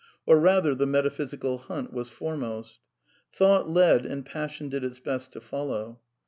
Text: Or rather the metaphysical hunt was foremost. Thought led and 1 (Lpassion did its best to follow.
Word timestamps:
Or 0.25 0.39
rather 0.39 0.73
the 0.73 0.87
metaphysical 0.87 1.59
hunt 1.59 1.93
was 1.93 2.09
foremost. 2.09 2.79
Thought 3.31 3.69
led 3.69 4.03
and 4.03 4.23
1 4.23 4.23
(Lpassion 4.49 4.67
did 4.71 4.83
its 4.83 4.99
best 4.99 5.31
to 5.33 5.41
follow. 5.41 5.99